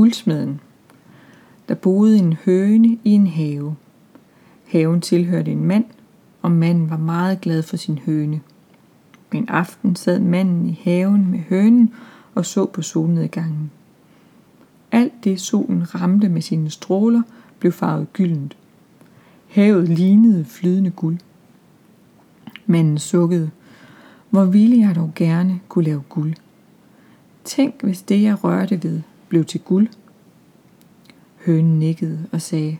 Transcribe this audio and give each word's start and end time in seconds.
Guldsmeden. 0.00 0.60
Der 1.68 1.74
boede 1.74 2.18
en 2.18 2.32
høne 2.32 2.98
i 3.04 3.10
en 3.10 3.26
have. 3.26 3.76
Haven 4.66 5.00
tilhørte 5.00 5.50
en 5.52 5.64
mand, 5.64 5.84
og 6.42 6.52
manden 6.52 6.90
var 6.90 6.96
meget 6.96 7.40
glad 7.40 7.62
for 7.62 7.76
sin 7.76 7.98
høne. 7.98 8.40
En 9.32 9.48
aften 9.48 9.96
sad 9.96 10.20
manden 10.20 10.66
i 10.66 10.80
haven 10.84 11.30
med 11.30 11.38
hønen 11.38 11.94
og 12.34 12.46
så 12.46 12.66
på 12.66 12.82
solnedgangen. 12.82 13.70
Alt 14.92 15.24
det 15.24 15.40
solen 15.40 15.94
ramte 15.94 16.28
med 16.28 16.42
sine 16.42 16.70
stråler 16.70 17.22
blev 17.58 17.72
farvet 17.72 18.12
gyldent. 18.12 18.56
Havet 19.48 19.88
lignede 19.88 20.44
flydende 20.44 20.90
guld. 20.90 21.18
Manden 22.66 22.98
sukkede. 22.98 23.50
Hvor 24.30 24.44
ville 24.44 24.78
jeg 24.78 24.94
dog 24.94 25.12
gerne 25.14 25.60
kunne 25.68 25.84
lave 25.84 26.02
guld. 26.08 26.34
Tænk, 27.44 27.82
hvis 27.82 28.02
det, 28.02 28.22
jeg 28.22 28.44
rørte 28.44 28.82
ved, 28.82 29.00
blev 29.30 29.44
til 29.44 29.60
guld. 29.60 29.88
Hønen 31.46 31.78
nikkede 31.78 32.26
og 32.32 32.42
sagde, 32.42 32.78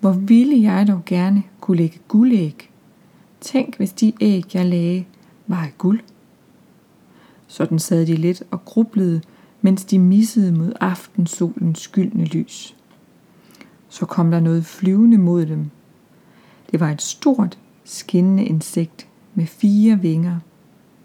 hvor 0.00 0.12
ville 0.12 0.62
jeg 0.62 0.88
dog 0.88 1.02
gerne 1.06 1.42
kunne 1.60 1.76
lægge 1.76 1.98
guldæg. 2.08 2.70
Tænk, 3.40 3.76
hvis 3.76 3.92
de 3.92 4.12
æg, 4.20 4.54
jeg 4.54 4.66
lagde, 4.66 5.04
var 5.46 5.62
af 5.62 5.72
guld. 5.78 6.00
Sådan 7.46 7.78
sad 7.78 8.06
de 8.06 8.16
lidt 8.16 8.42
og 8.50 8.64
grublede, 8.64 9.20
mens 9.60 9.84
de 9.84 9.98
missede 9.98 10.52
mod 10.52 10.72
aftensolens 10.80 11.78
skyldne 11.78 12.24
lys. 12.24 12.76
Så 13.88 14.06
kom 14.06 14.30
der 14.30 14.40
noget 14.40 14.64
flyvende 14.64 15.18
mod 15.18 15.46
dem. 15.46 15.70
Det 16.70 16.80
var 16.80 16.90
et 16.90 17.02
stort, 17.02 17.58
skinnende 17.84 18.44
insekt 18.44 19.08
med 19.34 19.46
fire 19.46 20.00
vinger. 20.00 20.38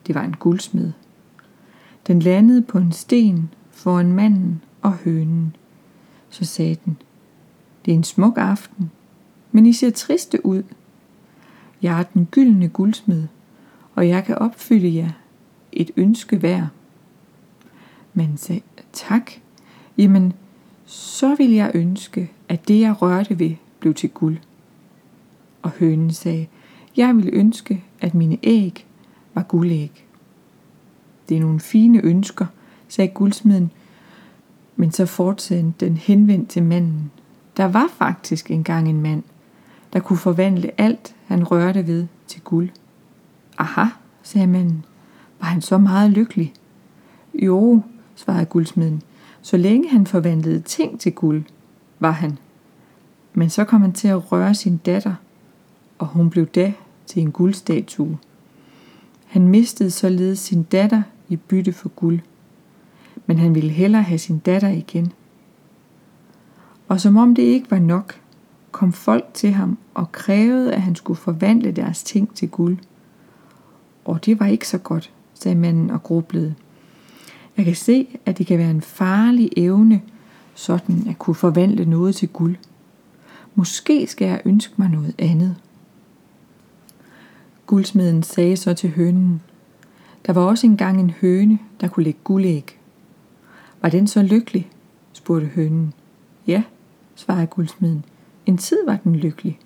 Det 0.08 0.16
var 0.16 0.24
en 0.24 0.36
guldsmed. 0.36 0.92
Den 2.08 2.20
landede 2.20 2.62
på 2.62 2.78
en 2.78 2.92
sten 2.92 3.50
foran 3.72 4.14
manden 4.14 4.62
og 4.82 4.94
hønen. 4.94 5.56
Så 6.30 6.46
sagde 6.46 6.78
den, 6.86 6.98
det 7.86 7.92
er 7.92 7.96
en 7.96 8.04
smuk 8.04 8.38
aften, 8.38 8.92
men 9.52 9.66
I 9.66 9.74
ser 9.74 9.90
triste 9.90 10.46
ud. 10.46 10.64
Jeg 11.82 12.00
er 12.00 12.04
den 12.04 12.28
gyldne 12.32 12.70
guldsmed, 12.70 13.28
og 13.96 14.08
jeg 14.08 14.24
kan 14.24 14.38
opfylde 14.38 14.96
jer 14.96 15.12
et 15.72 15.92
ønske 15.98 16.38
hver. 16.38 16.68
Men 18.14 18.38
sagde, 18.38 18.62
tak, 18.94 19.32
jamen, 19.98 20.34
så 20.86 21.36
vil 21.36 21.52
jeg 21.52 21.72
ønske, 21.74 22.32
at 22.50 22.68
det 22.68 22.80
jeg 22.80 23.02
rørte 23.02 23.40
ved, 23.40 23.56
blev 23.80 23.94
til 23.94 24.10
guld. 24.10 24.38
Og 25.62 25.70
hønen 25.70 26.14
sagde, 26.14 26.48
jeg 26.98 27.16
vil 27.16 27.30
ønske, 27.34 27.84
at 28.00 28.16
mine 28.16 28.38
æg 28.44 28.86
var 29.34 29.44
guldæg. 29.44 30.06
Det 31.30 31.38
er 31.38 31.42
nogle 31.42 31.60
fine 31.60 32.02
ønsker, 32.04 32.46
sagde 32.88 33.12
guldsmeden, 33.14 33.72
men 34.76 34.92
så 34.92 35.06
fortsatte 35.06 35.74
den 35.80 35.98
henvendt 35.98 36.50
til 36.50 36.64
manden. 36.64 37.12
Der 37.58 37.66
var 37.66 37.88
faktisk 37.98 38.52
engang 38.52 38.90
en 38.90 39.02
mand, 39.02 39.24
der 39.94 40.00
kunne 40.00 40.20
forvandle 40.20 40.82
alt, 40.82 41.16
han 41.26 41.44
rørte 41.44 41.88
ved, 41.88 42.08
til 42.28 42.42
guld. 42.42 42.70
Aha, 43.58 43.86
sagde 44.24 44.48
manden. 44.48 44.86
Var 45.40 45.48
han 45.48 45.62
så 45.62 45.78
meget 45.78 46.12
lykkelig? 46.12 46.54
Jo, 47.34 47.82
svarede 48.16 48.46
guldsmeden. 48.46 49.02
Så 49.42 49.58
længe 49.58 49.90
han 49.90 50.08
forvandlede 50.08 50.60
ting 50.60 51.00
til 51.00 51.12
guld, 51.12 51.44
var 52.00 52.12
han. 52.12 52.38
Men 53.34 53.50
så 53.50 53.64
kom 53.64 53.82
han 53.82 53.94
til 53.94 54.08
at 54.08 54.32
røre 54.32 54.56
sin 54.56 54.78
datter, 54.78 55.14
og 56.00 56.08
hun 56.08 56.30
blev 56.30 56.46
da 56.46 56.74
til 57.06 57.22
en 57.22 57.32
guldstatue. 57.32 58.18
Han 59.26 59.48
mistede 59.48 59.92
således 59.92 60.40
sin 60.40 60.64
datter 60.64 61.02
i 61.30 61.36
bytte 61.36 61.74
for 61.74 61.90
guld. 61.90 62.20
Men 63.32 63.40
han 63.40 63.56
ville 63.56 63.72
hellere 63.72 64.04
have 64.04 64.18
sin 64.18 64.40
datter 64.40 64.68
igen. 64.68 65.14
Og 66.88 67.02
som 67.02 67.18
om 67.18 67.36
det 67.36 67.44
ikke 67.44 67.72
var 67.72 67.80
nok, 67.80 68.20
kom 68.72 68.94
folk 68.94 69.26
til 69.34 69.52
ham 69.52 69.78
og 69.94 70.12
krævede, 70.12 70.74
at 70.74 70.82
han 70.82 70.96
skulle 70.96 71.18
forvandle 71.18 71.72
deres 71.72 72.04
ting 72.04 72.36
til 72.36 72.50
guld. 72.50 72.78
Og 74.06 74.26
det 74.26 74.40
var 74.40 74.46
ikke 74.46 74.68
så 74.68 74.78
godt, 74.78 75.12
sagde 75.34 75.56
manden 75.56 75.92
og 75.92 76.04
grublede. 76.04 76.56
Jeg 77.58 77.66
kan 77.66 77.76
se, 77.76 78.08
at 78.26 78.38
det 78.38 78.48
kan 78.48 78.58
være 78.58 78.72
en 78.72 78.82
farlig 78.82 79.50
evne, 79.58 80.02
sådan 80.56 81.08
at 81.10 81.20
kunne 81.20 81.36
forvandle 81.36 81.86
noget 81.86 82.16
til 82.16 82.28
guld. 82.28 82.56
Måske 83.56 84.08
skal 84.08 84.28
jeg 84.28 84.42
ønske 84.46 84.74
mig 84.78 84.90
noget 84.90 85.16
andet. 85.20 85.56
Guldsmeden 87.66 88.24
sagde 88.24 88.58
så 88.58 88.74
til 88.74 88.90
hønen, 88.90 89.42
der 90.26 90.34
var 90.34 90.42
også 90.42 90.68
engang 90.68 91.00
en 91.00 91.10
høne, 91.10 91.60
der 91.82 91.88
kunne 91.88 92.04
lægge 92.04 92.20
guldæg. 92.24 92.81
Var 93.82 93.90
den 93.90 94.08
så 94.08 94.22
lykkelig? 94.22 94.70
spurgte 95.14 95.48
hønen. 95.48 95.94
Ja, 96.48 96.64
svarede 97.16 97.48
guldsmeden. 97.48 98.06
En 98.46 98.58
tid 98.58 98.78
var 98.86 99.00
den 99.04 99.16
lykkelig. 99.16 99.60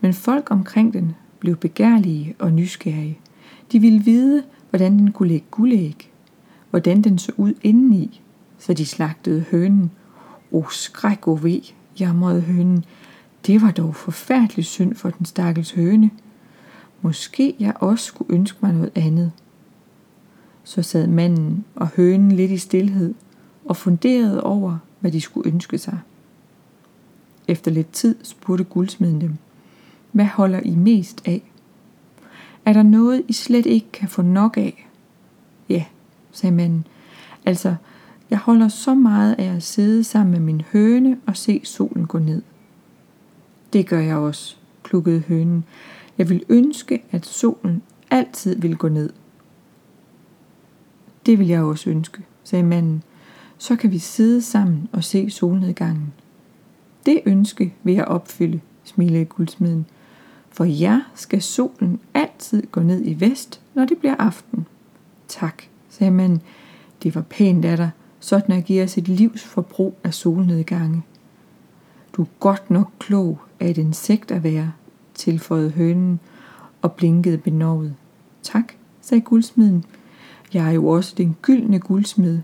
Men 0.00 0.14
folk 0.14 0.50
omkring 0.50 0.92
den 0.92 1.14
blev 1.38 1.56
begærlige 1.56 2.34
og 2.38 2.52
nysgerrige. 2.52 3.18
De 3.72 3.78
ville 3.78 4.04
vide, 4.04 4.42
hvordan 4.70 4.98
den 4.98 5.12
kunne 5.12 5.28
lægge 5.28 5.46
guldæg, 5.50 6.10
hvordan 6.70 7.02
den 7.02 7.18
så 7.18 7.32
ud 7.36 7.54
indeni, 7.62 8.20
så 8.58 8.74
de 8.74 8.86
slagtede 8.86 9.44
hønen. 9.50 9.90
O 10.50 10.64
skræk 10.70 11.28
og 11.28 11.42
ved, 11.42 11.60
jamrede 12.00 12.40
hønen. 12.40 12.84
Det 13.46 13.62
var 13.62 13.70
dog 13.70 13.94
forfærdelig 13.94 14.64
synd 14.64 14.94
for 14.94 15.10
den 15.10 15.26
stakkels 15.26 15.72
høne. 15.72 16.10
Måske 17.02 17.56
jeg 17.60 17.74
også 17.76 18.04
skulle 18.04 18.34
ønske 18.34 18.58
mig 18.62 18.72
noget 18.72 18.90
andet. 18.94 19.32
Så 20.64 20.82
sad 20.82 21.06
manden 21.06 21.64
og 21.74 21.88
hønen 21.96 22.32
lidt 22.32 22.50
i 22.50 22.58
stillhed 22.58 23.14
og 23.64 23.76
funderede 23.76 24.42
over, 24.42 24.78
hvad 25.00 25.12
de 25.12 25.20
skulle 25.20 25.52
ønske 25.52 25.78
sig. 25.78 25.98
Efter 27.48 27.70
lidt 27.70 27.92
tid 27.92 28.16
spurgte 28.22 28.64
guldsmeden 28.64 29.20
dem, 29.20 29.36
hvad 30.12 30.24
holder 30.24 30.60
I 30.60 30.74
mest 30.74 31.22
af? 31.24 31.52
Er 32.64 32.72
der 32.72 32.82
noget, 32.82 33.22
I 33.28 33.32
slet 33.32 33.66
ikke 33.66 33.92
kan 33.92 34.08
få 34.08 34.22
nok 34.22 34.56
af? 34.56 34.88
Ja, 35.68 35.84
sagde 36.32 36.56
manden. 36.56 36.86
Altså, 37.46 37.74
jeg 38.30 38.38
holder 38.38 38.68
så 38.68 38.94
meget 38.94 39.34
af 39.38 39.54
at 39.56 39.62
sidde 39.62 40.04
sammen 40.04 40.32
med 40.32 40.40
min 40.40 40.62
høne 40.72 41.18
og 41.26 41.36
se 41.36 41.60
solen 41.64 42.06
gå 42.06 42.18
ned. 42.18 42.42
Det 43.72 43.86
gør 43.86 44.00
jeg 44.00 44.16
også, 44.16 44.56
klukkede 44.82 45.20
hønen. 45.20 45.64
Jeg 46.18 46.28
vil 46.28 46.44
ønske, 46.48 47.04
at 47.10 47.26
solen 47.26 47.82
altid 48.10 48.56
vil 48.56 48.76
gå 48.76 48.88
ned. 48.88 49.10
Det 51.26 51.38
vil 51.38 51.48
jeg 51.48 51.62
også 51.62 51.90
ønske, 51.90 52.22
sagde 52.44 52.64
manden. 52.64 53.02
Så 53.58 53.76
kan 53.76 53.90
vi 53.90 53.98
sidde 53.98 54.42
sammen 54.42 54.88
og 54.92 55.04
se 55.04 55.30
solnedgangen. 55.30 56.12
Det 57.06 57.20
ønske 57.26 57.74
vil 57.82 57.94
jeg 57.94 58.04
opfylde, 58.04 58.60
smilede 58.84 59.24
guldsmeden. 59.24 59.86
For 60.50 60.64
jer 60.64 61.00
skal 61.14 61.42
solen 61.42 62.00
altid 62.14 62.62
gå 62.62 62.80
ned 62.80 63.02
i 63.04 63.20
vest, 63.20 63.60
når 63.74 63.84
det 63.84 63.98
bliver 63.98 64.16
aften. 64.18 64.66
Tak, 65.28 65.62
sagde 65.88 66.10
manden. 66.10 66.42
Det 67.02 67.14
var 67.14 67.22
pænt 67.22 67.64
af 67.64 67.76
dig, 67.76 67.90
sådan 68.20 68.56
at 68.56 68.64
give 68.64 68.82
os 68.82 68.98
et 68.98 69.08
livs 69.08 69.44
forbrug 69.44 69.98
af 70.04 70.14
solnedgange. 70.14 71.02
Du 72.12 72.22
er 72.22 72.26
godt 72.40 72.70
nok 72.70 72.90
klog 72.98 73.38
af 73.60 73.70
et 73.70 73.78
insekt 73.78 74.30
at 74.30 74.42
være, 74.42 74.72
tilføjede 75.14 75.70
hønen 75.70 76.20
og 76.82 76.92
blinkede 76.92 77.38
benovet. 77.38 77.94
Tak, 78.42 78.72
sagde 79.00 79.20
guldsmeden. 79.20 79.84
Jeg 80.54 80.68
er 80.68 80.70
jo 80.70 80.88
også 80.88 81.14
den 81.16 81.36
gyldne 81.42 81.78
guldsmed. 81.78 82.40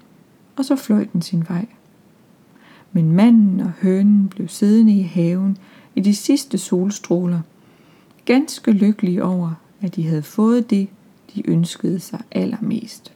Og 0.57 0.65
så 0.65 0.77
fløj 0.77 1.07
den 1.13 1.23
sin 1.23 1.45
vej. 1.49 1.67
Men 2.93 3.13
manden 3.13 3.61
og 3.61 3.73
hønen 3.83 4.29
blev 4.29 4.49
siddende 4.49 4.93
i 4.93 5.03
haven 5.03 5.59
i 5.95 6.01
de 6.01 6.15
sidste 6.17 6.59
solstråler, 6.59 7.41
ganske 8.25 8.71
lykkelige 8.71 9.25
over, 9.25 9.51
at 9.81 9.97
de 9.97 10.07
havde 10.07 10.23
fået 10.23 10.71
det, 10.71 10.89
de 11.35 11.51
ønskede 11.51 12.01
sig 12.01 12.21
allermest. 12.31 13.13